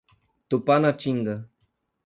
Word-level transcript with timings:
Tupanatinga 0.49 1.33